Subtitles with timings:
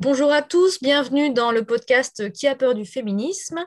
[0.00, 3.66] Bonjour à tous, bienvenue dans le podcast Qui a peur du féminisme,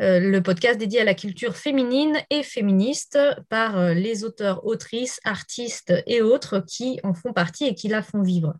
[0.00, 5.18] euh, le podcast dédié à la culture féminine et féministe par euh, les auteurs, autrices,
[5.24, 8.54] artistes et autres qui en font partie et qui la font vivre.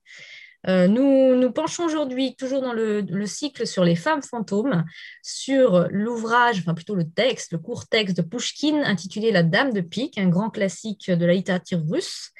[0.67, 4.85] Euh, nous nous penchons aujourd'hui, toujours dans le, cycle sur les femmes fantômes,
[5.23, 9.81] sur l'ouvrage, enfin plutôt le texte, le court texte de Pushkin intitulé La Dame de
[9.81, 12.33] Pique, un grand classique de la littérature russe.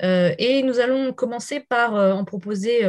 [0.00, 2.84] et nous allons commencer par en proposer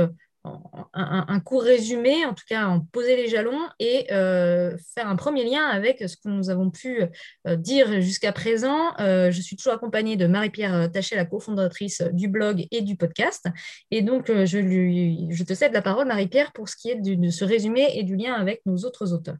[0.45, 5.43] un, court résumé, en tout cas en poser les jalons et euh, faire un premier
[5.43, 7.03] lien avec ce que nous avons pu
[7.47, 8.95] euh, dire jusqu'à présent.
[8.99, 13.47] Euh, je suis toujours accompagnée de Marie-Pierre Tachet, la cofondatrice du blog et du podcast.
[13.91, 17.87] Et donc, je, te cède la parole, Marie-Pierre, pour ce qui est de ce résumé
[17.95, 19.37] et du lien avec nos autres auteurs.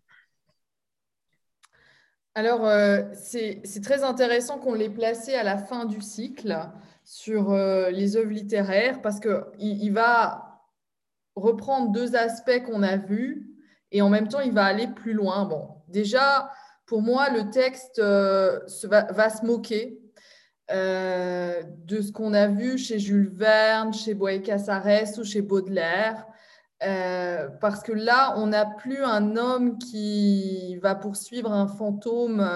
[2.35, 2.69] Alors,
[3.13, 6.57] c'est très intéressant qu'on l'ait placé à la fin du cycle
[7.03, 10.48] sur les œuvres littéraires parce qu'il il va
[11.39, 13.49] reprendre deux aspects qu'on a vus
[13.91, 15.45] et en même temps, il va aller plus loin.
[15.45, 16.51] Bon, déjà,
[16.85, 19.99] pour moi, le texte euh, va, se moquer
[20.71, 26.25] euh, de ce qu'on a vu chez Jules Verne, chez Boé Casares ou chez Baudelaire.
[26.81, 32.47] Euh, parce que là, on n'a plus un homme qui va poursuivre un fantôme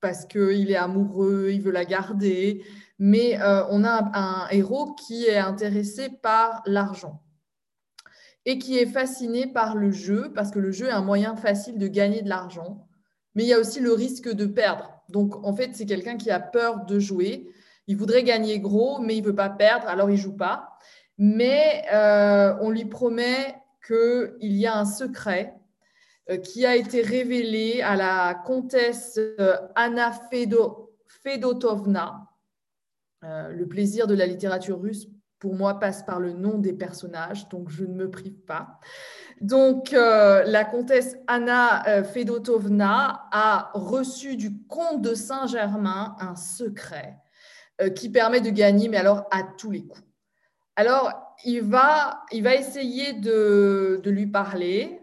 [0.00, 2.64] parce qu'il est amoureux, il veut la garder,
[2.98, 3.38] mais
[3.70, 7.22] on a un héros qui est intéressé par l'argent
[8.46, 11.78] et qui est fasciné par le jeu, parce que le jeu est un moyen facile
[11.78, 12.88] de gagner de l'argent,
[13.34, 15.02] mais il y a aussi le risque de perdre.
[15.08, 17.48] Donc, en fait, c'est quelqu'un qui a peur de jouer.
[17.86, 20.68] Il voudrait gagner gros, mais il ne veut pas perdre, alors il ne joue pas.
[21.18, 25.54] Mais euh, on lui promet qu'il y a un secret
[26.30, 30.12] euh, qui a été révélé à la comtesse euh, Anna
[31.22, 32.26] Fedotovna.
[33.22, 35.08] le plaisir de la littérature russe
[35.40, 38.78] pour moi, passe par le nom des personnages, donc je ne me prive pas.
[39.40, 47.16] Donc, euh, la comtesse Anna euh, Fedotovna a reçu du comte de Saint-Germain un secret
[47.80, 50.06] euh, qui permet de gagner, mais alors à tous les coups.
[50.76, 51.10] Alors,
[51.46, 55.00] il va, il va essayer de, de lui parler,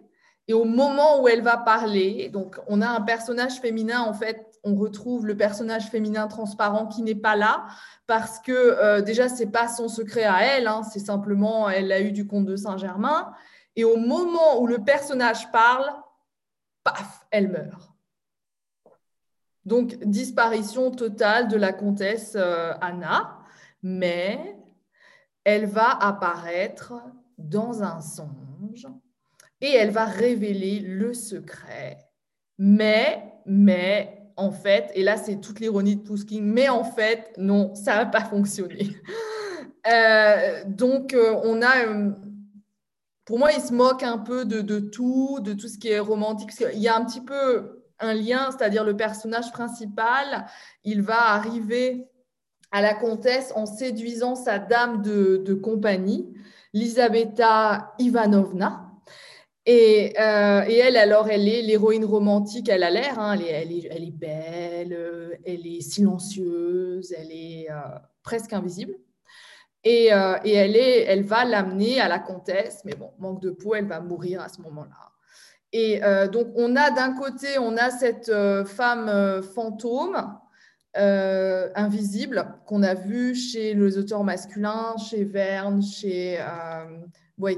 [0.47, 4.46] et au moment où elle va parler, donc on a un personnage féminin, en fait,
[4.67, 7.67] on retrouve le personnage féminin transparent qui n'est pas là,
[8.05, 11.87] parce que euh, déjà, ce n'est pas son secret à elle, hein, c'est simplement, elle
[11.87, 13.33] l'a eu du comte de Saint-Germain.
[13.75, 15.89] Et au moment où le personnage parle,
[16.83, 17.91] paf, elle meurt.
[19.65, 23.39] Donc, disparition totale de la comtesse euh, Anna,
[23.83, 24.57] mais
[25.43, 26.93] elle va apparaître
[27.37, 28.87] dans un songe
[29.61, 31.97] et elle va révéler le secret.
[32.57, 37.75] Mais, mais, en fait, et là c'est toute l'ironie de Pushkin, mais en fait, non,
[37.75, 38.89] ça n'a pas fonctionné.
[39.89, 42.11] Euh, donc, euh, on a, euh,
[43.23, 46.51] pour moi, il se moque un peu de, tout, de tout ce qui est romantique.
[46.73, 50.45] il y a un petit peu un lien, c'est-à-dire le personnage principal,
[50.83, 52.09] il va arriver
[52.71, 56.33] à la comtesse en séduisant sa dame de, de compagnie,
[56.73, 58.86] Lisabetta Ivanovna.
[59.67, 64.93] Euh, et, elle, alors, elle est l'héroïne romantique, elle a l'air, hein, elle, est, belle,
[64.93, 68.93] euh, elle est silencieuse, elle est euh, presque invisible.
[69.83, 74.41] Et, elle, va l'amener à la comtesse, mais bon, manque de peau, elle va mourir
[74.41, 75.11] à ce moment-là.
[75.73, 76.01] Et
[76.31, 78.31] donc, on a d'un côté, on a cette
[78.65, 80.37] femme fantôme,
[80.93, 86.37] invisible, qu'on a vue chez les auteurs masculins, chez Verne, chez
[87.37, 87.57] Boy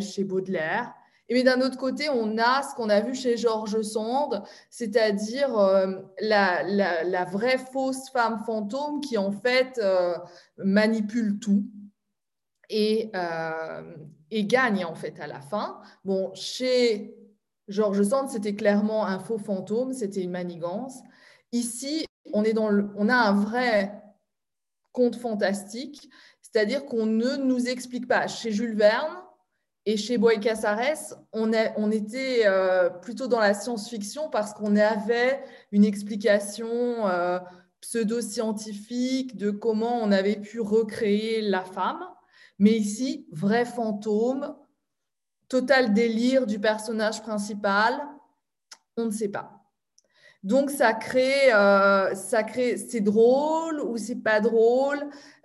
[0.00, 0.94] chez Baudelaire.
[1.28, 6.00] Et d'un autre côté, on a ce qu'on a vu chez Georges Sand, c'est-à-dire euh,
[6.20, 10.16] la, vraie fausse femme fantôme qui en fait euh,
[10.56, 11.64] manipule tout
[12.70, 13.96] et, euh,
[14.30, 15.80] et, gagne en fait à la fin.
[16.04, 17.14] Bon, chez
[17.68, 20.98] Georges Sand, c'était clairement un faux fantôme, c'était une manigance.
[21.52, 24.02] Ici, on, est dans on a un vrai
[24.92, 26.08] conte fantastique,
[26.40, 28.26] c'est-à-dire qu'on ne nous explique pas.
[28.28, 29.14] Chez Jules Verne,
[29.90, 35.42] et chez Boy Casares, on, on était euh, plutôt dans la science-fiction parce qu'on avait
[35.72, 37.38] une explication euh,
[37.80, 42.04] pseudo-scientifique de comment on avait pu recréer la femme.
[42.58, 44.54] Mais ici, vrai fantôme,
[45.48, 47.98] total délire du personnage principal,
[48.98, 49.57] on ne sait pas.
[50.44, 54.98] Donc, ça crée, euh, ça crée c'est drôle ou c'est pas drôle,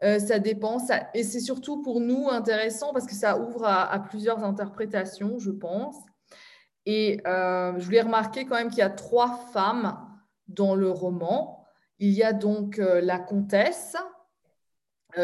[0.03, 0.77] euh, ça dépend.
[1.15, 5.95] et c'est surtout pour nous intéressant parce que ça ouvre à, plusieurs interprétations, je pense.
[6.85, 9.97] Et euh, je voulais remarquer quand même qu'il y a trois femmes
[10.47, 11.65] dans le roman.
[11.97, 13.95] Il y a donc la comtesse,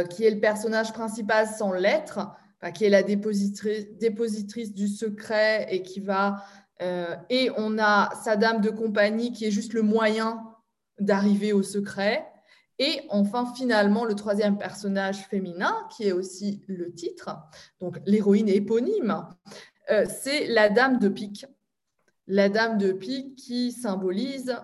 [0.09, 2.29] qui est le personnage principal sans lettres,
[2.73, 6.43] qui est la dépositrice, du secret et qui va.
[6.81, 10.43] Euh, et on a sa dame de compagnie qui est juste le moyen
[10.99, 12.25] d'arriver au secret.
[12.77, 17.37] Et enfin, finalement, le troisième personnage féminin, qui est aussi le titre,
[17.81, 19.25] donc l'héroïne éponyme,
[19.91, 21.45] euh, c'est la dame de pique.
[22.27, 24.55] La dame de pique qui symbolise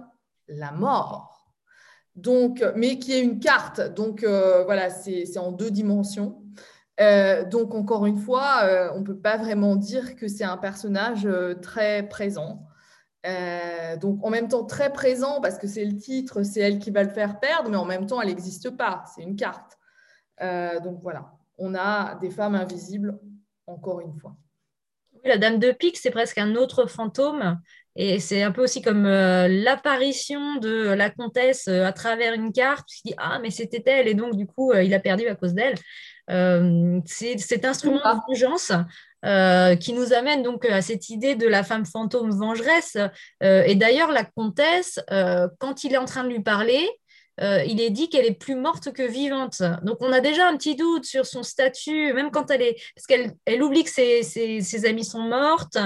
[0.47, 1.51] la mort.
[2.15, 3.81] Donc, mais qui est une carte.
[3.81, 6.44] Donc, euh, voilà, c'est en deux dimensions.
[7.01, 10.57] Euh, donc, encore une fois, euh, on ne peut pas vraiment dire que c'est un
[10.57, 12.67] personnage euh, très présent.
[14.01, 17.03] donc, en même temps, très présent parce que c'est le titre, c'est elle qui va
[17.03, 19.03] le faire perdre, mais en même temps, elle n'existe pas.
[19.13, 19.77] C'est une carte.
[20.83, 23.19] donc, voilà, on a des femmes invisibles,
[23.67, 24.35] encore une fois.
[25.25, 27.59] La Dame de Pique, c'est presque un autre fantôme.
[27.97, 33.01] Et c'est un peu aussi comme l'apparition de la comtesse à travers une carte, qui
[33.05, 35.75] dit Ah, mais c'était elle, et donc du coup, il a perdu à cause d'elle.
[36.31, 38.71] Euh, c'est cet instrument de vengeance
[39.25, 42.97] euh, qui nous amène donc à cette idée de la femme fantôme vengeresse.
[43.43, 44.99] Euh, et d'ailleurs, la comtesse,
[45.59, 46.87] quand il est en train de lui parler,
[47.41, 49.61] euh, il est dit qu'elle est plus morte que vivante.
[49.83, 52.75] Donc on a déjà un petit doute sur son statut, même quand elle est...
[52.95, 55.77] Parce qu'elle elle oublie que ses, ses, amis sont mortes,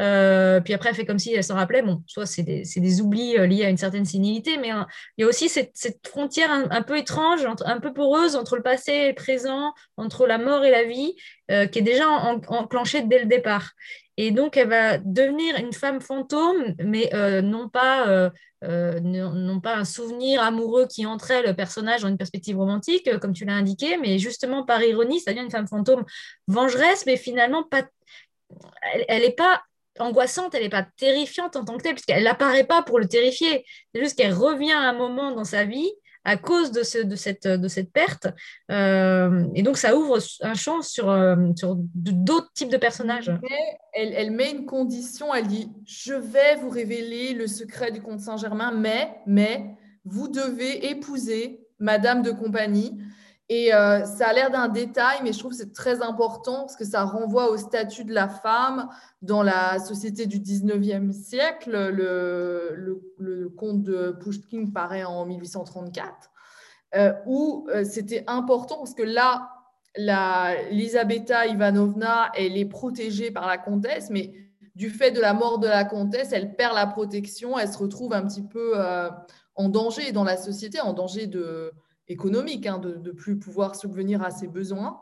[0.00, 1.82] euh, puis après elle fait comme si elle s'en rappelait.
[1.82, 4.86] Bon, soit c'est des, des, oublis euh, liés à une certaine sénilité, mais hein,
[5.16, 8.62] il y a aussi cette, cette frontière un, peu étrange, un peu poreuse entre le
[8.62, 11.14] passé et le présent, entre la mort et la vie,
[11.48, 13.70] qui est déjà enclenchée dès le départ.
[14.16, 17.10] Et donc, elle va devenir une femme fantôme, mais
[17.42, 18.30] non pas
[19.00, 23.32] n'ont pas un souvenir amoureux qui entrait le personnage dans une perspective romantique, euh, comme
[23.32, 26.04] tu l'as indiqué, mais justement par ironie, ça devient une femme fantôme
[26.48, 27.84] vengeresse, mais finalement pas.
[29.08, 29.62] Elle n'est pas
[29.98, 33.64] angoissante, elle n'est pas terrifiante en tant que telle, puisqu'elle n'apparaît pas pour le terrifier.
[33.94, 35.90] C'est juste qu'elle revient à un moment dans sa vie
[36.26, 37.14] à cause de, ce, de,
[37.68, 38.26] cette, perte.
[38.72, 41.36] Euh, et donc, ça ouvre un champ sur, euh,
[41.94, 43.30] d'autres types de personnages.
[43.94, 48.18] Elle, elle, met une condition, elle dit, je vais vous révéler le secret du comte
[48.18, 49.66] Saint-Germain, mais, mais
[50.04, 52.98] vous devez épouser Madame de compagnie.
[53.48, 56.74] Et euh, ça a l'air d'un détail, mais je trouve que c'est très important parce
[56.74, 58.88] que ça renvoie au statut de la femme
[59.22, 61.90] dans la société du 19e siècle.
[61.90, 66.12] Le, le, conte de Pushkin paraît en 1834,
[66.96, 69.50] euh, où euh, c'était important parce que là,
[69.96, 74.32] la, Elisabetta Ivanovna, elle est protégée par la comtesse, mais
[74.74, 78.12] du fait de la mort de la comtesse, elle perd la protection, elle se retrouve
[78.12, 78.74] un petit peu
[79.54, 81.72] en danger dans la société, en danger de
[82.08, 85.00] économique, hein, de ne plus pouvoir subvenir à ses besoins.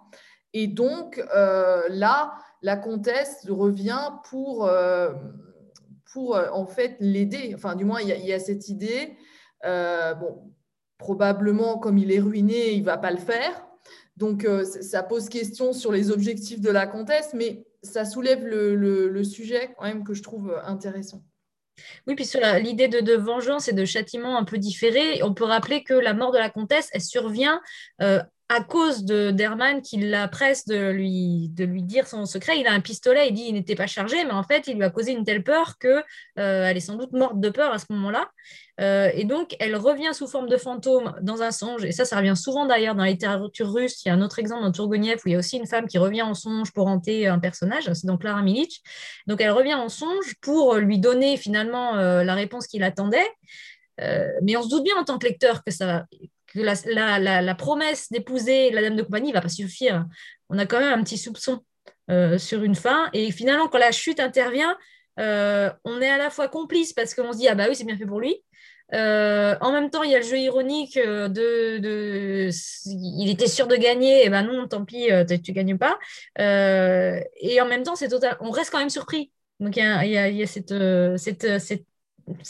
[0.52, 5.12] Et donc, euh, là, la comtesse revient pour, euh,
[6.12, 7.52] pour euh, en fait l'aider.
[7.54, 9.16] Enfin, du moins, il y, a cette idée.
[9.62, 10.52] bon,
[10.98, 13.66] probablement, comme il est ruiné, il va pas le faire.
[14.16, 19.24] Donc, ça pose question sur les objectifs de la comtesse, mais ça soulève le, le
[19.24, 21.24] sujet quand même que je trouve intéressant.
[22.06, 25.82] Oui, puis sur l'idée de, vengeance et de châtiment un peu différé, on peut rappeler
[25.82, 27.60] que la mort de la comtesse, elle survient
[28.02, 32.58] euh, à cause de d'Hermann qui la presse de lui, de lui dire son secret.
[32.58, 34.84] Il a un pistolet, il dit qu'il n'était pas chargé, mais en fait, il lui
[34.84, 36.04] a causé une telle peur qu'elle
[36.38, 38.28] euh, est sans doute morte de peur à ce moment-là.
[38.80, 41.84] Euh, et donc, elle revient sous forme de fantôme dans un songe.
[41.84, 44.04] Et ça, ça revient souvent d'ailleurs dans la littérature russe.
[44.04, 45.86] Il y a un autre exemple dans Tourgueniev où il y a aussi une femme
[45.86, 47.90] qui revient en songe pour hanter un personnage.
[47.94, 48.82] C'est donc Clara Milic.
[49.26, 53.28] Donc, elle revient en songe pour lui donner finalement euh, la réponse qu'il attendait.
[54.42, 56.04] mais on se doute bien en tant que lecteur que ça,
[56.54, 60.06] la, promesse d'épouser la dame de compagnie ne va pas suffire.
[60.48, 61.60] On a quand même un petit soupçon
[62.10, 63.08] euh, sur une fin.
[63.12, 64.76] Et finalement, quand la chute intervient,
[65.20, 67.84] euh, on est à la fois complice parce qu'on se dit, ah bah oui, c'est
[67.84, 68.36] bien fait pour lui.
[68.92, 72.50] Euh, en même temps, il y a le jeu ironique de,
[72.86, 75.98] il était sûr de gagner, et ben non, tant pis, tu ne gagnes pas.
[76.38, 79.32] et en même temps, c'est total, on reste quand même surpris.
[79.60, 80.74] Donc il y a, cette,
[81.56, 81.86] cette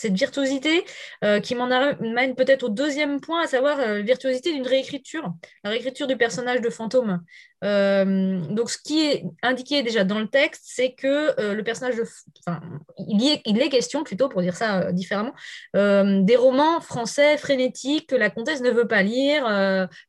[0.05, 0.85] virtuosité
[1.25, 5.33] euh, qui m'en amène peut-être au deuxième point, à savoir la euh, virtuosité d'une réécriture,
[5.63, 7.23] la réécriture du personnage de fantôme.
[7.65, 12.05] Euh, donc, ce qui est indiqué déjà dans le texte, c'est que le personnage de.
[12.47, 12.61] Enfin,
[13.09, 15.33] il, est, il est question, plutôt pour dire ça différemment,
[15.73, 19.45] des romans français frénétiques que la comtesse ne veut pas lire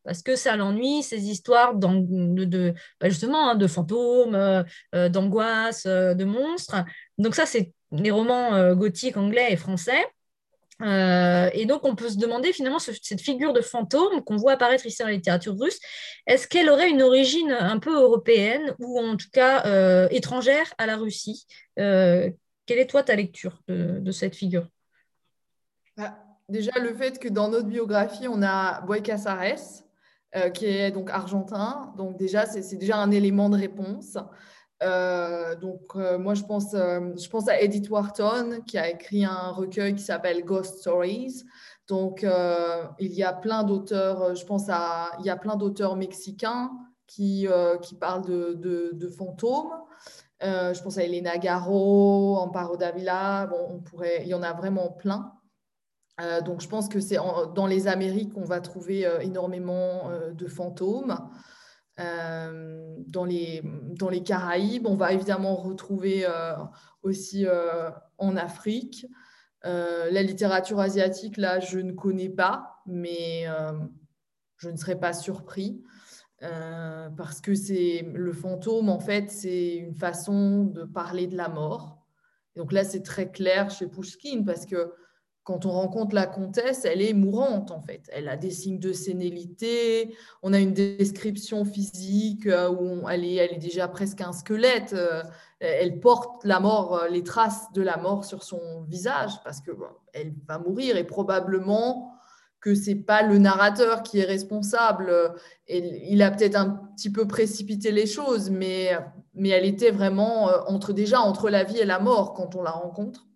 [0.04, 6.24] parce que ça l'ennuie, ces histoires de, de bah, justement hein, de fantômes, d'angoisse, de
[6.26, 6.84] monstres.
[7.18, 10.06] Donc, ça, c'est les romans euh, gothiques anglais et français.
[10.82, 14.86] Euh, et donc, on peut se demander finalement cette figure de fantôme qu'on voit apparaître
[14.86, 15.80] ici dans la littérature russe,
[16.28, 20.86] est-ce qu'elle aurait une origine un peu européenne ou en tout cas euh, étrangère à
[20.86, 21.48] la Russie?
[21.78, 24.68] Quelle est toi ta lecture de, cette figure?
[25.96, 26.18] Bah,
[26.50, 29.84] Déjà, le fait que dans notre biographie, on a Boy Casares,
[30.54, 31.94] qui est donc argentin.
[31.98, 34.18] Donc déjà, c'est déjà un élément de réponse.
[34.82, 40.04] Donc moi, je pense, je pense à Edith Wharton qui a écrit un recueil qui
[40.04, 41.44] s'appelle Ghost Stories.
[41.88, 42.26] Donc
[43.00, 46.72] il y a plein d'auteurs, je pense à, il y a plein d'auteurs mexicains
[47.08, 47.48] qui,
[47.82, 49.72] qui parlent de, de, fantômes.
[50.42, 53.48] je pense à Elena Garro, Amparo Davila.
[53.48, 55.32] Bon, on pourrait, il y en a vraiment plein.
[56.22, 57.18] Euh, donc, je pense que c'est
[57.56, 61.18] dans les Amériques qu'on va trouver euh, énormément euh, de fantômes.
[61.98, 66.26] Dans, les, dans les Caraïbes, on va évidemment retrouver
[67.04, 67.46] aussi
[68.18, 69.06] en Afrique.
[69.64, 73.46] la littérature asiatique, là, je ne connais pas, mais
[74.58, 75.82] je ne serais pas surpris.
[76.42, 82.06] parce que c'est le fantôme, en fait, c'est une façon de parler de la mort.
[82.56, 84.94] donc là, c'est très clair chez Pushkin parce que
[85.46, 88.10] quand on rencontre la comtesse, elle est mourante en fait.
[88.12, 90.18] Elle a des signes de sénilité.
[90.42, 94.94] On a une description physique euh, où elle, est, elle est déjà presque un squelette.
[94.94, 95.22] Euh,
[95.60, 99.70] elle porte la mort, euh, les traces de la mort sur son visage parce que
[100.14, 102.12] elle va mourir et probablement
[102.60, 105.14] que c'est pas le narrateur qui est responsable.
[105.68, 108.98] il a peut-être un petit peu précipité les choses, mais,
[109.36, 112.72] mais elle était vraiment entre déjà entre la vie et la mort quand on la
[112.72, 113.28] rencontre.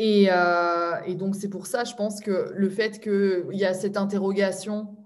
[0.00, 3.96] Euh, et, donc, c'est pour ça, je pense que le fait qu'il y a cette
[3.96, 4.96] interrogation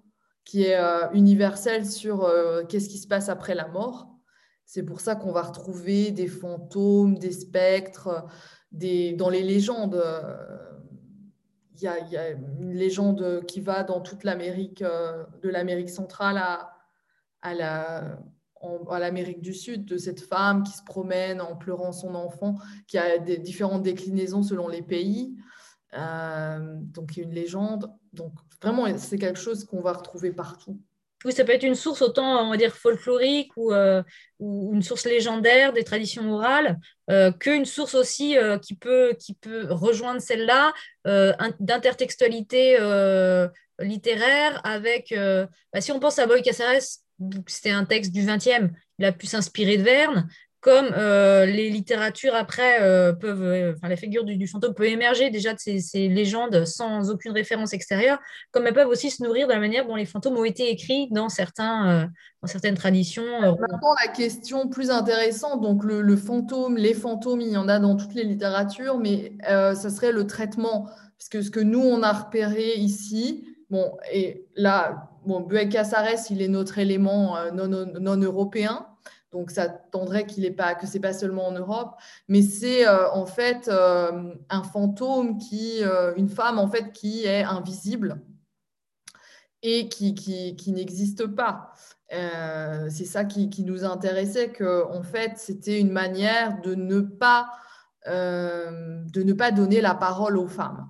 [0.44, 4.08] qui est euh, universelle sur euh, qu'est-ce qui se passe après la mort,
[4.64, 8.26] c'est pour ça qu'on va retrouver des fantômes, des spectres,
[8.72, 10.02] des, dans les légendes.
[11.76, 16.36] Il y, a, y, a, une légende qui va dans toute l'Amérique, de l'Amérique centrale
[16.36, 16.72] à,
[17.42, 18.18] à la,
[18.60, 22.98] en, l'Amérique du Sud, de cette femme qui se promène en pleurant son enfant, qui
[22.98, 25.34] a des différentes déclinaisons selon les pays.
[25.94, 27.92] Euh, donc, une légende.
[28.12, 30.78] Donc, vraiment, c'est quelque chose qu'on va retrouver partout.
[31.24, 34.02] Oui, ça peut être une source autant, on va dire, folklorique ou, euh,
[34.38, 36.78] ou une source légendaire des traditions orales,
[37.10, 40.72] euh, qu'une source aussi qui, peut, qui peut rejoindre celle-là
[41.60, 42.78] d'intertextualité
[43.80, 47.00] littéraire avec, bah, si on pense à Boy Casares,
[47.46, 50.28] c'était un texte du 20e, il a pu s'inspirer de Verne,
[50.60, 55.30] comme euh, les littératures après euh, peuvent, euh, enfin la figure du, fantôme peut émerger
[55.30, 58.18] déjà de ces, légendes sans aucune référence extérieure,
[58.50, 61.08] comme elles peuvent aussi se nourrir de la manière dont les fantômes ont été écrits
[61.10, 62.10] dans, certains,
[62.42, 63.40] dans certaines traditions.
[63.40, 67.96] Maintenant, la question plus intéressante, donc le, fantôme, les fantômes, il y en a dans
[67.96, 72.74] toutes les littératures, mais ça serait le traitement, puisque ce que nous, on a repéré
[72.74, 78.86] ici, bon, et là, bon, Casares, il est notre élément euh, non, européen.
[79.32, 81.94] Donc, ça tendrait qu'il est pas, que ce n'est pas seulement en Europe,
[82.26, 85.82] mais c'est euh, en fait euh, un fantôme, qui,
[86.16, 88.20] une femme en fait qui est invisible
[89.62, 91.72] et qui, qui, n'existe pas.
[92.10, 97.52] c'est ça qui, nous intéressait, que en fait, c'était une manière de ne pas,
[98.06, 100.88] de ne pas donner la parole aux femmes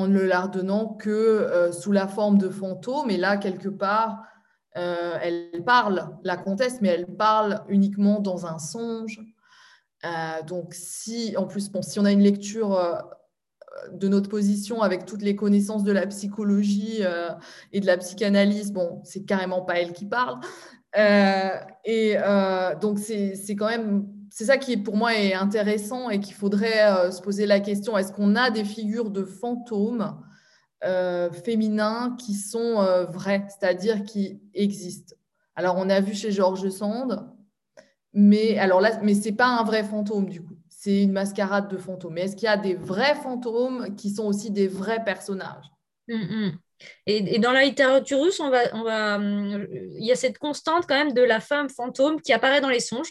[0.00, 3.10] en ne leur donnant que euh, sous la forme de fantômes.
[3.10, 4.22] Et là, quelque part,
[4.76, 9.20] euh, elle parle, la comtesse, mais elle parle uniquement dans un songe.
[10.04, 12.78] Euh, donc, si, en plus, bon, si on a une lecture
[13.92, 17.02] de notre position avec toutes les connaissances de la psychologie
[17.72, 20.38] et de la psychanalyse, bon, c'est carrément pas elle qui parle.
[21.84, 22.16] et
[22.80, 27.10] donc, c'est quand même c'est ça qui pour moi est intéressant et qu'il faudrait euh,
[27.10, 30.16] se poser la question est-ce qu'on a des figures de fantômes
[30.84, 35.14] euh, féminins qui sont euh, vrais, c'est-à-dire qui existent?
[35.56, 37.28] Alors on a vu chez Georges Sand,
[38.12, 41.76] mais alors là, mais c'est pas un vrai fantôme du coup, c'est une mascarade de
[41.76, 42.14] fantômes.
[42.14, 45.66] Mais est-ce qu'il y a des vrais fantômes qui sont aussi des vrais personnages?
[46.08, 46.52] Hum, hum.
[47.06, 51.40] Et, dans la littérature russe, hum, il y a cette constante quand même de la
[51.40, 53.10] femme fantôme qui apparaît dans les songes.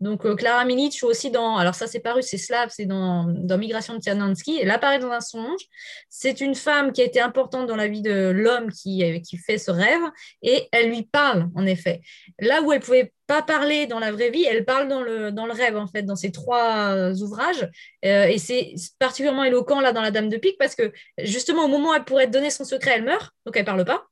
[0.00, 3.58] Donc euh, Clara Milic aussi dans, alors ça c'est paru, c'est slave, c'est dans, dans
[3.58, 5.60] Migration de Tchernansky, elle apparaît dans un songe.
[6.08, 9.36] C'est une femme qui a été importante dans la vie de l'homme qui, euh, qui
[9.36, 10.02] fait ce rêve
[10.42, 12.00] et elle lui parle en effet.
[12.38, 15.46] Là où elle pouvait pas parler dans la vraie vie, elle parle dans le, dans
[15.46, 17.68] le rêve en fait, dans ces trois ouvrages.
[18.04, 21.68] Euh, et c'est particulièrement éloquent là dans La Dame de Pique parce que justement au
[21.68, 24.06] moment où elle pourrait donner son secret, elle meurt, donc elle parle pas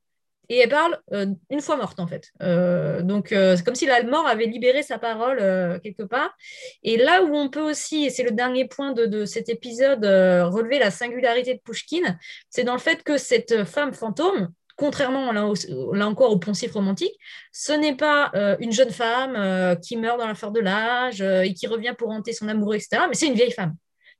[0.49, 2.31] et elle parle euh, une fois morte en fait.
[2.41, 5.37] Euh, donc euh, c'est comme si la mort avait libéré sa parole
[5.83, 6.35] quelque part.
[6.83, 10.79] Et là où on peut aussi, et c'est le dernier point de, cet épisode, relever
[10.79, 12.17] la singularité de Pushkin,
[12.49, 17.13] c'est dans le fait que cette femme fantôme, contrairement là, encore au poncif romantique,
[17.51, 21.67] ce n'est pas une jeune femme qui meurt dans la fleur de l'âge et qui
[21.67, 23.75] revient pour hanter son amoureux, etc., mais c'est une vieille femme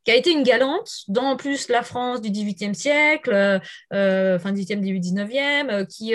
[0.07, 3.59] qui a été une galante dans plus la France du XVIIIe siècle,
[3.91, 6.13] euh, fin XVIIIe, début XIXe, qui,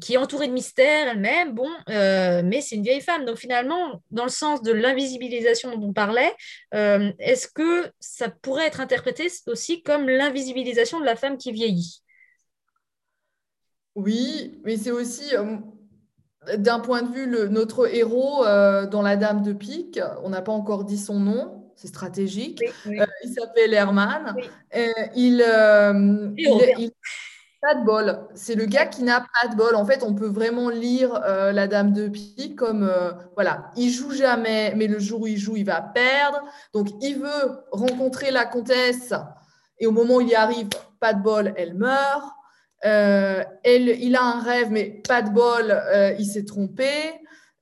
[0.00, 3.24] qui est entourée de mystères elle-même, bon, mais c'est une vieille femme.
[3.24, 6.32] Donc finalement, dans le sens de l'invisibilisation dont on parlait,
[6.70, 12.04] est-ce que ça pourrait être interprété aussi comme l'invisibilisation de la femme qui vieillit?
[13.96, 15.34] Oui, mais c'est aussi
[16.56, 20.52] d'un point de vue, notre héros euh, dans La Dame de Pique, on n'a pas
[20.52, 22.62] encore dit son nom, c'est stratégique.
[22.86, 24.34] Euh, il s'appelle Herman.
[24.74, 25.44] Euh, il,
[26.36, 26.90] il,
[27.62, 28.18] pas de bol.
[28.34, 29.74] C'est le gars qui n'a pas de bol.
[29.76, 32.90] En fait, on peut vraiment lire La Dame de Pique comme
[33.34, 36.42] voilà, il joue jamais, mais le jour où il joue, il va perdre.
[36.72, 39.12] Donc, il veut rencontrer la comtesse
[39.78, 40.68] et au moment où il y arrive,
[41.00, 42.24] pas de bol, elle meurt.
[42.84, 46.90] Euh, il a un rêve, mais pas de bol, euh, il s'est trompé.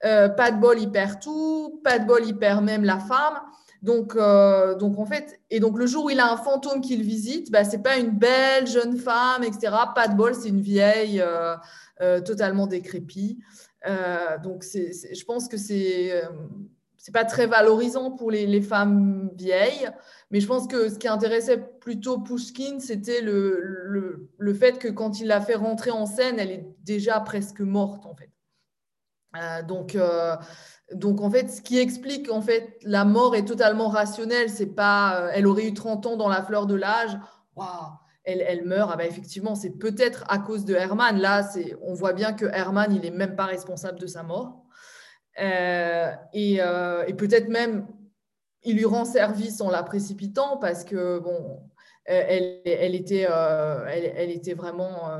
[0.04, 1.80] Euh, pas de bol, il perd tout.
[1.83, 3.40] Pas de bol, il perd même la femme.
[3.85, 7.53] Donc, donc en fait, et donc le jour où il a un fantôme qu'il visite,
[7.53, 9.73] bah, c'est pas une belle jeune femme, etc.
[9.95, 11.23] Pas de bol, c'est une vieille
[12.25, 13.38] totalement décrépite.
[14.43, 16.12] donc, je pense que c'est
[17.05, 19.91] c'est pas très valorisant pour les, femmes vieilles,
[20.31, 24.88] mais je pense que ce qui intéressait plutôt Pushkin, c'était le, le, le, fait que
[24.88, 28.31] quand il l'a fait rentrer en scène, elle est déjà presque morte en fait.
[29.37, 30.35] Euh, donc, euh,
[30.95, 34.49] donc en fait, ce qui explique en fait la mort est totalement rationnelle.
[34.51, 37.19] C'est pas, euh, elle aurait eu 30 ans dans la fleur de l'âge.
[37.57, 37.69] Waouh,
[38.25, 38.91] elle, elle, meurt.
[38.93, 41.19] Ah bah, effectivement, c'est peut-être à cause de Herman.
[41.19, 44.65] Là, c'est, on voit bien que Herman, il est même pas responsable de sa mort.
[45.41, 47.87] Euh, euh, et, peut-être même,
[48.63, 51.61] il lui rend service en la précipitant parce que, bon,
[52.05, 55.11] elle, était, elle, était vraiment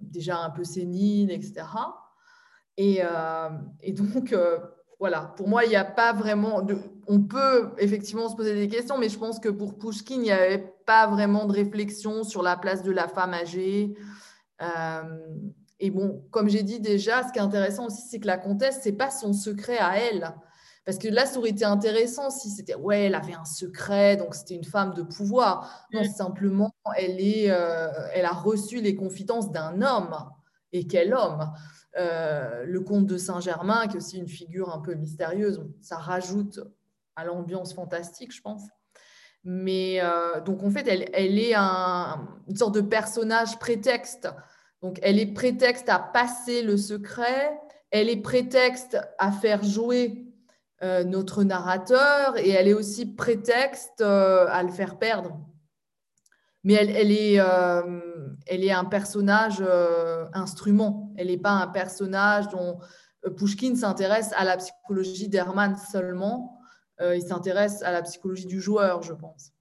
[0.00, 1.64] déjà un peu sénile, etc.
[2.76, 3.00] Et,
[3.80, 4.34] et donc,
[5.04, 6.62] voilà, pour moi, il n'y a pas vraiment.
[6.62, 6.78] De...
[7.08, 10.30] On peut effectivement se poser des questions, mais je pense que pour Pushkin, il n'y
[10.30, 13.94] avait pas vraiment de réflexion sur la place de la femme âgée.
[15.78, 18.78] Et bon, comme j'ai dit déjà, ce qui est intéressant aussi, c'est que la comtesse,
[18.82, 20.32] c'est pas son secret à elle.
[20.86, 24.34] Parce que là, ça aurait été intéressant si c'était, ouais, elle avait un secret, donc
[24.34, 25.86] c'était une femme de pouvoir.
[25.92, 30.16] Non, simplement, elle, est, euh, elle a reçu les confidences d'un homme.
[30.74, 31.50] Et quel homme
[31.96, 36.60] euh, Le comte de Saint-Germain, qui est aussi une figure un peu mystérieuse, ça rajoute
[37.16, 38.64] à l'ambiance fantastique, je pense.
[39.44, 44.28] Mais euh, donc, en fait, elle, est un, une sorte de personnage prétexte
[44.84, 47.58] donc, elle est prétexte à passer le secret,
[47.90, 50.26] elle est prétexte à faire jouer
[50.82, 55.40] euh, notre narrateur et elle est aussi prétexte à le faire perdre.
[56.64, 58.00] Mais elle, est, euh,
[58.46, 59.62] elle est un personnage
[60.32, 61.12] instrument.
[61.16, 62.78] Elle n'est pas un personnage dont
[63.36, 66.58] Pushkin s'intéresse à la psychologie d'Hermann seulement.
[67.00, 69.54] il s'intéresse à la psychologie du joueur, je pense.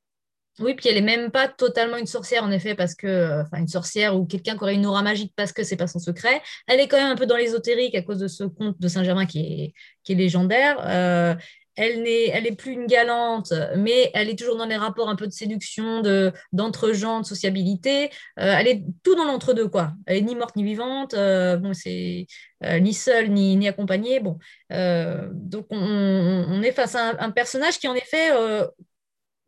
[0.59, 3.57] Oui, puis elle n'est même pas totalement une sorcière, en effet, parce que, euh, enfin,
[3.57, 6.41] une sorcière ou quelqu'un qui aurait une aura magique parce que c'est pas son secret.
[6.67, 9.25] Elle est quand même un peu dans l'ésotérique à cause de ce conte de Saint-Germain
[9.25, 9.73] qui
[10.07, 10.77] est légendaire.
[11.79, 15.09] Euh, elle n'est elle est plus une galante, mais elle est toujours dans les rapports
[15.09, 18.05] un peu de séduction, de d'entre-gens, de sociabilité.
[18.39, 19.93] Euh, elle est tout dans l'entre-deux, quoi.
[20.05, 21.15] Elle est ni morte ni vivante.
[21.15, 22.27] bon, c'est
[22.81, 24.19] ni seule ni, accompagnée.
[24.19, 24.38] Bon,
[24.69, 28.29] donc on, est face à un, personnage qui, en effet,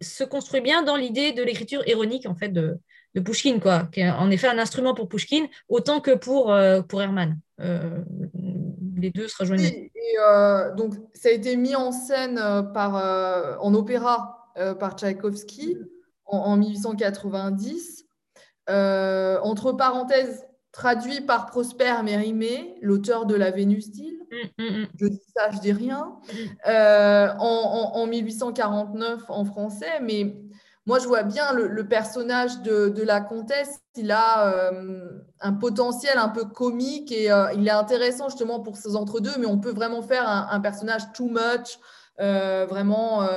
[0.01, 2.77] se construit bien dans l'idée de l'écriture ironique en fait de,
[3.15, 6.81] de Pushkin, quoi, qui est en effet un instrument pour Pushkin autant que pour, euh,
[6.81, 7.39] pour Herman.
[9.05, 9.63] Euh, les deux se rejoignent.
[9.63, 12.35] et, euh, donc, ça a été mis en scène
[12.73, 15.77] par, en opéra par Tchaïkovski
[16.25, 18.05] en, en 1890.
[18.67, 24.19] entre parenthèses, traduit par Prosper Mérimée, l'auteur de La Vénus d'Île.
[24.57, 24.87] Mm, mm, mm.
[24.99, 26.17] Je dis ça, je dis rien.
[26.67, 30.35] Euh, en, 1849 en français, mais
[30.85, 33.79] moi je vois bien le, personnage de, la comtesse.
[33.95, 38.77] Il a euh, un potentiel un peu comique et euh, il est intéressant justement pour
[38.77, 41.79] ces entre-deux, mais on peut vraiment faire un, personnage too much,
[42.17, 43.27] vraiment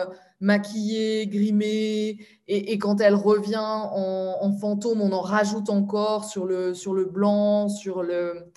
[0.41, 6.95] maquillée, grimée, et, quand elle revient en, fantôme, on en rajoute encore sur le, sur
[6.95, 8.51] le blanc, sur le...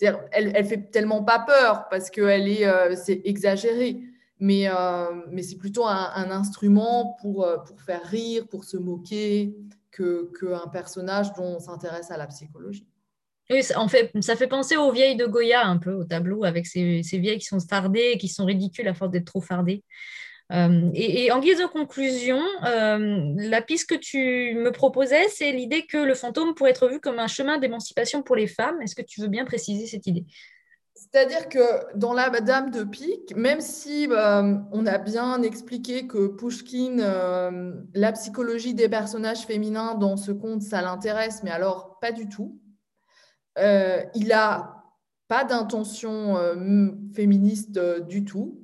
[0.00, 3.98] Elle, elle fait tellement pas peur parce que elle est, euh, c'est exagéré,
[4.38, 9.54] mais, euh, mais c'est plutôt un, instrument pour, euh, pour faire rire, pour se moquer,
[9.90, 12.86] qu'un que personnage dont on s'intéresse à la psychologie.
[13.48, 16.66] Oui, ça, fait, ça fait penser aux vieilles de Goya un peu, au tableau, avec
[16.66, 19.84] ces, vieilles qui sont fardées, qui sont ridicules à force d'être trop fardées.
[20.52, 25.96] Euh, et, en guise de conclusion, la piste que tu me proposais, c'est l'idée que
[25.96, 28.82] le fantôme pourrait être vu comme un chemin d'émancipation pour les femmes.
[28.82, 30.24] Est-ce que tu veux bien préciser cette idée?
[30.96, 36.26] C'est-à-dire que dans la Dame de Pique, même si euh, on a bien expliqué que
[36.26, 42.12] Pushkin, euh, la psychologie des personnages féminins dans ce conte, ça l'intéresse, mais alors pas
[42.12, 42.58] du tout.
[43.58, 44.84] Euh, il n'a
[45.28, 46.36] pas d'intention
[47.14, 48.62] féministe du tout,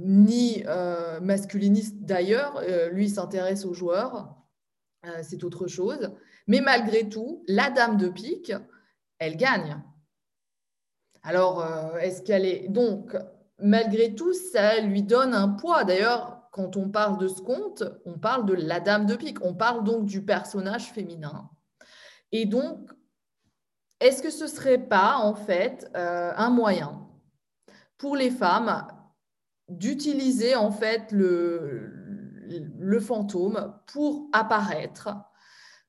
[0.00, 0.64] ni
[1.22, 2.62] masculiniste d'ailleurs.
[2.90, 4.34] lui, s'intéresse aux joueurs,
[5.22, 6.10] c'est autre chose.
[6.46, 8.52] Mais malgré tout, la Dame de Pique,
[9.18, 9.80] elle gagne.
[11.26, 12.68] Alors, euh, est-ce qu'elle est.
[12.68, 13.16] Donc,
[13.58, 15.82] malgré tout, ça lui donne un poids.
[15.82, 19.44] D'ailleurs, quand on parle de ce conte, on parle de la dame de pique.
[19.44, 21.50] On parle donc du personnage féminin.
[22.30, 22.90] Et donc,
[23.98, 27.08] est-ce que ce serait pas, en fait, euh, un moyen
[27.98, 28.86] pour les femmes
[29.68, 31.90] d'utiliser, en fait, le,
[32.78, 35.08] le fantôme pour apparaître?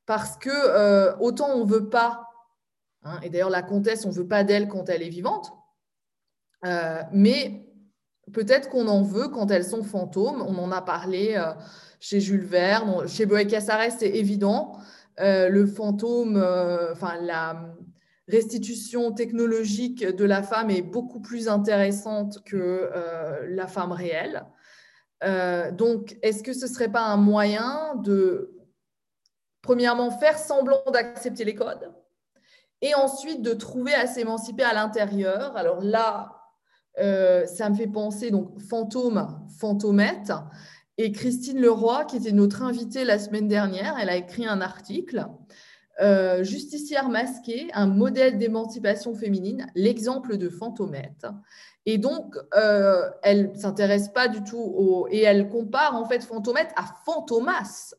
[0.08, 2.28] Parce que euh, autant on ne veut pas
[3.08, 3.20] Hein.
[3.24, 5.52] et d'ailleurs, la comtesse, on ne veut pas d'elle quand elle est vivante.
[6.65, 7.65] Euh, mais
[8.34, 10.41] peut-être qu'on en veut quand elles sont fantômes.
[10.41, 11.54] On en a parlé euh,
[12.00, 14.78] chez Jules Verne, chez Boé Cassares, c'est évident.
[15.20, 16.38] Euh, le fantôme,
[16.91, 17.74] enfin la
[18.28, 22.91] restitution technologique de la femme est beaucoup plus intéressante que
[23.48, 24.46] la femme réelle.
[25.78, 28.54] donc, est-ce que ce ne serait pas un moyen de,
[29.62, 31.89] premièrement, faire semblant d'accepter les codes?
[32.82, 35.56] Et ensuite de trouver à s'émanciper à l'intérieur.
[35.58, 36.38] Alors là,
[37.00, 40.32] euh, ça me fait penser donc fantôme, fantomette.
[40.98, 45.28] Et Christine Leroy, qui était notre invitée la semaine dernière, elle a écrit un article,
[46.02, 51.28] euh, Justicière masquée, un modèle d'émancipation féminine, l'exemple de fantomette.
[51.86, 55.08] Et donc, euh, elle ne s'intéresse pas du tout au...
[55.10, 57.94] Et elle compare en fait fantomette à fantomas.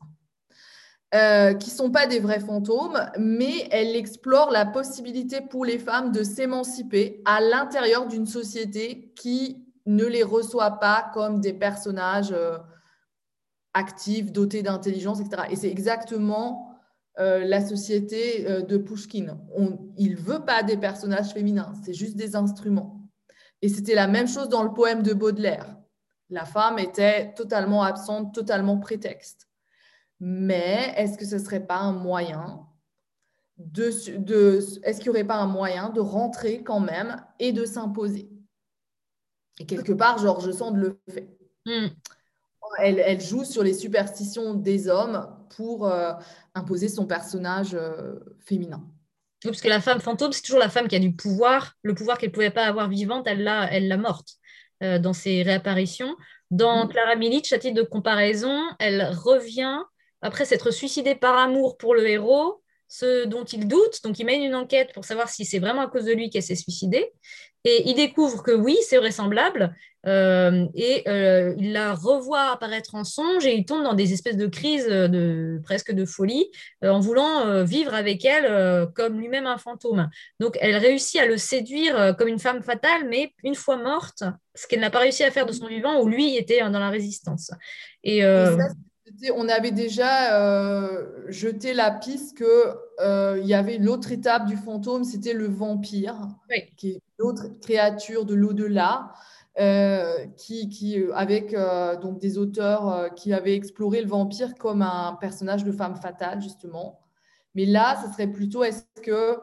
[1.15, 5.79] Euh, qui ne sont pas des vrais fantômes, mais elle explore la possibilité pour les
[5.79, 12.31] femmes de s'émanciper à l'intérieur d'une société qui ne les reçoit pas comme des personnages
[12.31, 12.59] euh,
[13.73, 15.47] actifs, dotés d'intelligence, etc.
[15.49, 16.77] Et c'est exactement
[17.17, 19.39] euh, la société de Pushkin.
[19.97, 23.01] il ne veut pas des personnages féminins, c'est juste des instruments.
[23.63, 25.75] Et c'était la même chose dans le poème de Baudelaire.
[26.29, 29.48] La femme était totalement absente, totalement prétexte
[30.19, 32.65] mais est-ce que ce ne serait pas un moyen
[33.57, 33.89] de,
[34.83, 38.29] est-ce qu'il n'y aurait pas un moyen de rentrer quand même et de s'imposer?
[39.59, 41.29] Et quelque part, Georges Sand le fait.
[41.65, 41.87] Hmm.
[42.77, 46.13] Elle, joue sur les superstitions des hommes pour euh,
[46.53, 48.81] imposer son personnage euh, féminin.
[49.43, 51.75] Oui, parce que la femme fantôme, c'est toujours la femme qui a du pouvoir.
[51.81, 54.35] Le pouvoir qu'elle ne pouvait pas avoir vivante, elle l'a elle l'a morte
[54.83, 56.15] euh, dans ses réapparitions.
[56.51, 56.89] Dans hmm.
[56.89, 59.79] Clara Milic, à titre de comparaison, elle revient
[60.21, 64.03] après s'être suicidé par amour pour le héros, ce dont il doute.
[64.03, 66.43] Donc, il mène une enquête pour savoir si c'est vraiment à cause de lui qu'elle
[66.43, 67.11] s'est suicidée.
[67.65, 69.75] Et il découvre que oui, c'est vraisemblable.
[70.05, 74.37] Euh, et euh, il la revoit apparaître en songe et il tombe dans des espèces
[74.37, 76.49] de crises de, presque de folie
[76.85, 80.09] euh, en voulant vivre avec elle comme lui-même un fantôme.
[80.39, 84.23] Donc, elle réussit à le séduire comme une femme fatale, mais une fois morte,
[84.55, 86.89] ce qu'elle n'a pas réussi à faire de son vivant où lui était dans la
[86.89, 87.51] résistance.
[88.03, 88.23] Et,
[89.35, 92.47] on avait déjà euh, jeté la piste qu'il
[93.01, 96.27] euh, y avait l'autre étape du fantôme, c'était le vampire,
[96.77, 99.11] qui est l'autre créature de l'au-delà,
[99.59, 101.55] euh, qui, avec
[102.01, 106.99] donc des auteurs qui avaient exploré le vampire comme un personnage de femme fatale, justement.
[107.55, 109.39] Mais là, ce serait plutôt, est-ce que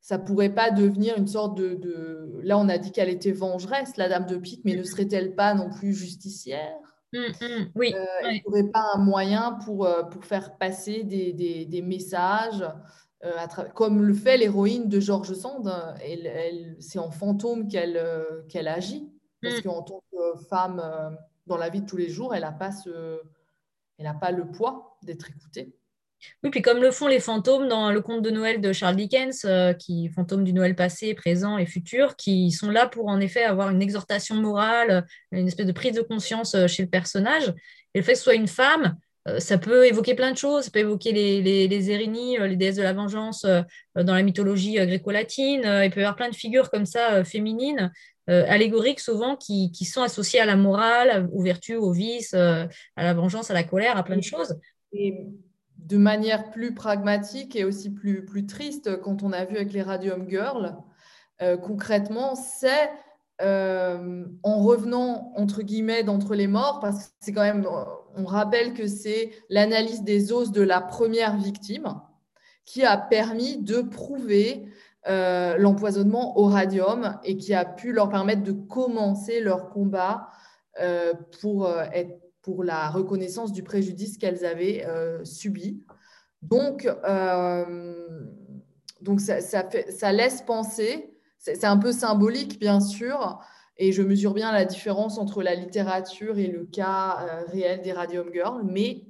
[0.00, 2.40] ça pourrait pas devenir une sorte de, de...
[2.42, 5.54] Là, on a dit qu'elle était vengeresse, la dame de pique, mais ne serait-elle pas
[5.54, 6.93] non plus justicière?
[7.14, 7.94] Hum, hum, oui.
[7.94, 12.64] Euh, il n'y aurait pas un moyen pour, euh, pour faire passer des, des, messages,
[13.24, 15.72] euh, comme le fait l'héroïne de Georges Sand.
[16.02, 18.02] Elle, elle, c'est en fantôme qu'elle,
[18.48, 19.08] qu'elle agit,
[19.40, 19.62] parce hum.
[19.62, 20.82] qu'en tant que femme,
[21.46, 23.20] dans la vie de tous les jours, elle n'a pas, ce,
[23.98, 25.76] elle pas le poids d'être écoutée.
[26.42, 29.44] Oui, puis comme le font les fantômes dans le conte de Noël de Charles Dickens,
[29.44, 33.44] euh, qui fantômes du Noël passé, présent et futur, qui sont là pour en effet
[33.44, 37.48] avoir une exhortation morale, une espèce de prise de conscience euh, chez le personnage.
[37.94, 40.64] Et le fait que ce soit une femme, euh, ça peut évoquer plein de choses.
[40.64, 43.46] Ça peut évoquer les, les, les Érénies, les déesses de la vengeance
[43.94, 45.62] dans la mythologie gréco-latine.
[45.84, 47.90] il peut y avoir plein de figures comme ça, féminines,
[48.26, 53.14] allégoriques souvent, qui, qui, sont associées à la morale, aux vertus, aux vices, à la
[53.14, 54.58] vengeance, à la colère, à plein de choses.
[54.92, 55.26] Et
[55.84, 60.28] de manière plus pragmatique et aussi plus, triste, quand on a vu avec les Radium
[60.28, 60.76] Girls,
[61.42, 62.90] euh, concrètement, c'est
[63.42, 67.66] euh, en revenant entre guillemets d'entre les morts, parce que c'est quand même,
[68.16, 72.00] on rappelle que c'est l'analyse des os de la première victime
[72.64, 74.66] qui a permis de prouver
[75.06, 80.30] l'empoisonnement au radium et qui a pu leur permettre de commencer leur combat
[81.42, 84.86] pour, être, pour la reconnaissance du préjudice qu'elles avaient
[85.24, 85.82] subi.
[86.42, 86.86] Donc,
[89.00, 93.40] donc ça, ça laisse penser, c'est un peu symbolique bien sûr,
[93.76, 97.92] et je mesure bien la différence entre la littérature et le cas euh, réel des
[97.92, 99.04] Radium Girls, mais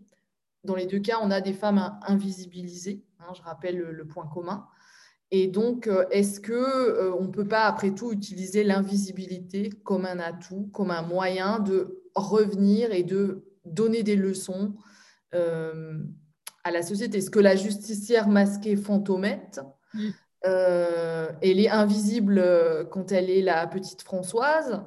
[0.64, 4.66] dans les deux cas, on a des femmes invisibilisées, hein, je rappelle le, point commun.
[5.30, 10.06] Et donc, euh, est-ce qu'on euh, on ne peut pas, après tout, utiliser l'invisibilité comme
[10.06, 14.74] un atout, comme un moyen de revenir et de donner des leçons
[15.32, 19.60] à la société Est-ce que la justicière masquée fantomette,
[19.94, 20.10] mm.
[20.46, 24.82] Euh, elle est invisible euh, quand elle est la petite Françoise,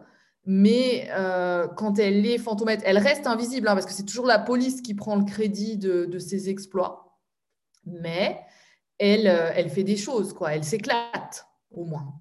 [0.46, 4.40] mais euh, quand elle est fantomette, elle reste invisible hein, parce que c'est toujours la
[4.40, 7.20] police qui prend le crédit de, ses exploits.
[7.86, 8.40] Mais
[9.00, 10.54] elle, elle fait des choses, quoi.
[10.54, 12.14] Elle s'éclate, au moins.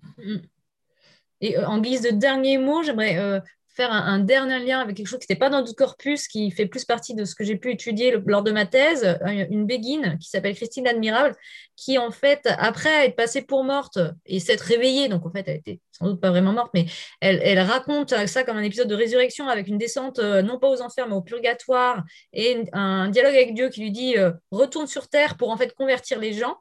[1.41, 3.43] Et en guise de dernier mot, j'aimerais
[3.77, 6.67] faire un, dernier lien avec quelque chose qui n'était pas dans notre corpus, qui fait
[6.67, 9.19] plus partie de ce que j'ai pu étudier lors de ma thèse,
[9.51, 11.37] une béguine qui s'appelle Christine Admirable,
[11.77, 15.57] qui en fait, après être passée pour morte et s'être réveillée, donc en fait, elle
[15.57, 16.87] était sans doute pas vraiment morte, mais
[17.21, 20.83] elle, raconte ça comme un épisode de résurrection avec une descente euh, non pas aux
[20.83, 25.09] enfers, mais au purgatoire et un dialogue avec Dieu qui lui dit euh, retourne sur
[25.09, 26.57] terre pour en fait convertir les gens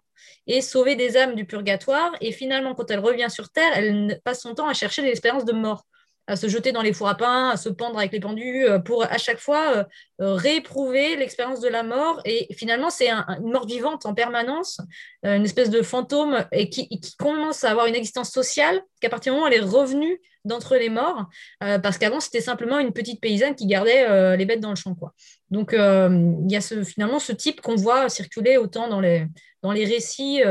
[0.48, 2.12] et sauver des âmes du purgatoire.
[2.22, 5.46] Et finalement, quand elle revient sur terre, elle passe son temps à chercher des expériences
[5.46, 5.86] de mort
[6.28, 8.80] à se jeter dans les fours à pain, à se pendre avec les pendus, euh,
[8.80, 9.84] pour à chaque fois euh,
[10.22, 12.22] euh, rééprouver l'expérience de la mort.
[12.26, 14.80] Et finalement, c'est une mort vivante en permanence,
[15.24, 16.88] une espèce de fantôme et qui,
[17.20, 20.76] commence à avoir une existence sociale, qu'à partir du moment où elle est revenue d'entre
[20.76, 21.26] les morts,
[21.60, 24.94] parce qu'avant, c'était simplement une petite paysanne qui gardait les bêtes dans le champ.
[24.94, 25.14] Quoi.
[25.50, 29.26] Donc, il y a finalement ce type qu'on voit circuler autant dans les,
[29.64, 30.42] dans les récits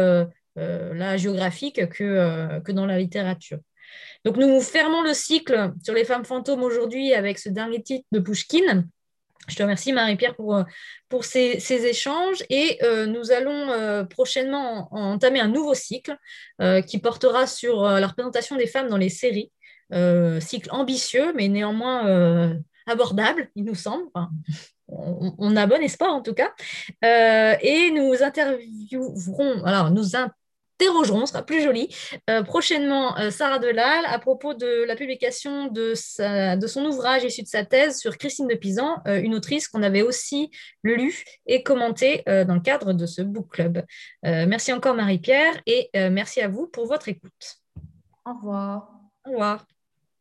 [1.17, 3.59] géographiques que, que dans la littérature.
[4.24, 8.20] Donc nous fermons le cycle sur les femmes fantômes aujourd'hui avec ce dernier titre de
[8.20, 8.85] Pushkin.
[9.48, 10.64] Je te remercie Marie-Pierre pour,
[11.09, 16.16] pour ces, échanges et euh, nous allons euh, prochainement entamer un nouveau cycle
[16.62, 19.50] euh, qui portera sur la représentation des femmes dans les séries.
[20.40, 24.09] cycle ambitieux mais néanmoins abordable, il nous semble.
[24.88, 26.52] on, a bon espoir en tout cas.
[27.02, 30.16] et nous interviewerons, alors nous
[30.81, 31.89] interrogerons, sera plus joli,
[32.31, 35.95] euh, prochainement euh, Sarah Delal à propos de la publication de,
[36.57, 39.83] de, son ouvrage issu de sa thèse sur Christine de Pisan, euh, une autrice qu'on
[39.83, 40.51] avait aussi
[40.83, 43.85] lu et commenté dans le cadre de ce book club.
[44.23, 47.57] merci encore Marie-Pierre et merci à vous pour votre écoute.
[48.27, 48.91] Au revoir.
[49.27, 49.65] Au revoir.